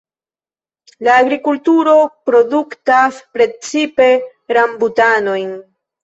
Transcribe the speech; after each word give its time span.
La 1.07 1.17
agrikulturo 1.23 1.91
produktas 2.29 3.19
precipe 3.37 4.07
rambutanojn. 4.57 5.53